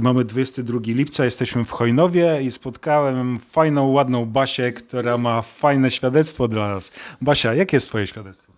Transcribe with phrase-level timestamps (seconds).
[0.00, 6.48] Mamy 22 lipca, jesteśmy w Chojnowie i spotkałem fajną, ładną Basię, która ma fajne świadectwo
[6.48, 6.92] dla nas.
[7.20, 8.52] Basia, jakie jest twoje świadectwo?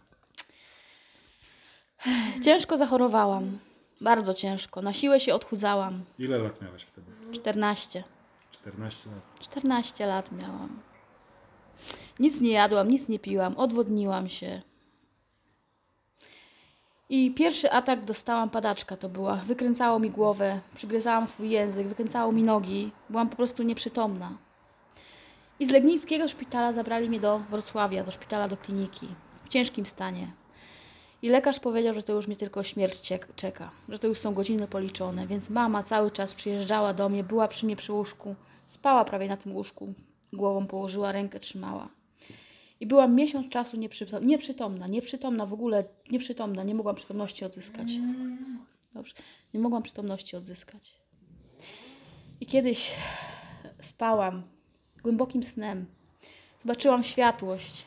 [2.45, 3.59] Ciężko zachorowałam.
[4.01, 4.83] Bardzo ciężko.
[4.83, 6.05] Na siłę się odchudzałam.
[6.19, 7.06] Ile lat miałaś wtedy?
[7.33, 8.04] 14.
[8.53, 9.40] 14 lat.
[9.40, 10.69] 14 lat miałam.
[12.19, 14.62] Nic nie jadłam, nic nie piłam, odwodniłam się.
[17.09, 19.37] I pierwszy atak dostałam padaczka to była.
[19.37, 22.91] Wykręcało mi głowę, przygryzałam swój język, wykręcało mi nogi.
[23.11, 24.33] Byłam po prostu nieprzytomna.
[25.61, 29.09] I z Legnickiego szpitala zabrali mnie do Wrocławia, do szpitala, do kliniki.
[29.45, 30.33] W ciężkim stanie.
[31.23, 34.69] I lekarz powiedział, że to już mnie tylko śmierć czeka, że to już są godziny
[34.69, 38.34] policzone, więc mama cały czas przyjeżdżała do mnie, była przy mnie przy łóżku,
[38.67, 39.95] spała prawie na tym łóżku,
[40.33, 41.89] głową położyła, rękę trzymała.
[42.84, 47.88] I byłam miesiąc czasu nieprzytomna, nieprzytomna, nieprzytomna w ogóle, nieprzytomna, nie mogłam przytomności odzyskać.
[48.95, 49.15] Dobrze,
[49.55, 50.95] nie mogłam przytomności odzyskać.
[52.41, 52.95] I kiedyś
[53.80, 54.42] spałam
[55.03, 55.86] głębokim snem,
[56.62, 57.86] zobaczyłam światłość.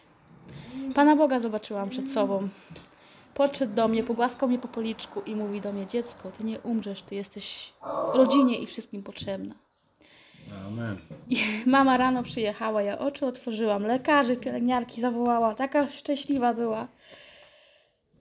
[0.95, 2.49] Pana Boga zobaczyłam przed sobą.
[3.33, 7.01] Podszedł do mnie, pogłaskał mnie po policzku i mówi do mnie: Dziecko, ty nie umrzesz,
[7.01, 7.73] ty jesteś
[8.13, 9.55] rodzinie i wszystkim potrzebna.
[10.67, 10.97] Amen.
[11.29, 11.37] I
[11.75, 16.87] mama rano przyjechała, ja oczy otworzyłam, lekarzy, pielęgniarki zawołała, taka szczęśliwa była.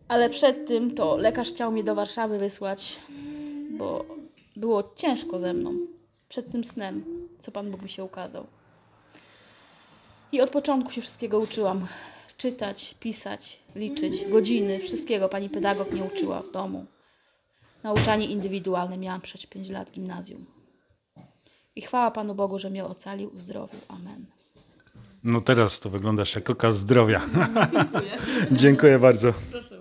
[0.09, 3.01] Ale przed tym to lekarz chciał mnie do Warszawy wysłać,
[3.79, 4.05] bo
[4.57, 5.73] było ciężko ze mną.
[6.29, 7.05] Przed tym snem,
[7.41, 8.47] co Pan Bóg mi się ukazał.
[10.33, 11.87] I od początku się wszystkiego uczyłam.
[12.37, 16.87] Czytać, pisać, liczyć, godziny, wszystkiego pani pedagog mnie uczyła w domu.
[17.83, 20.56] Nauczanie indywidualne miałam przez 5 lat gimnazjum.
[21.77, 23.81] I chwała Panu Bogu, że mnie ocalił, uzdrowił.
[23.89, 24.25] Amen.
[25.25, 27.21] No teraz to wyglądasz jak oka zdrowia.
[28.53, 29.33] Dziękuję bardzo.
[29.51, 29.76] Proszę